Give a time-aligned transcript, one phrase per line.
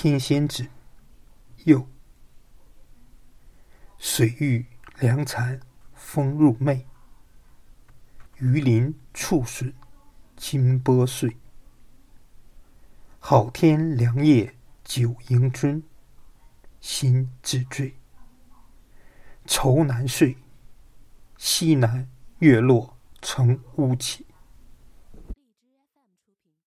[0.00, 0.64] 天仙子。
[1.64, 1.88] 又
[3.98, 4.64] 水遇
[5.00, 5.58] 凉残，
[5.92, 6.86] 风入媚。
[8.36, 9.74] 鱼鳞触笋，
[10.36, 11.36] 金波碎。
[13.18, 15.82] 好天良夜久迎春，
[16.80, 17.96] 心自醉。
[19.46, 20.36] 愁难睡，
[21.36, 22.08] 西南
[22.38, 24.24] 月落成乌起。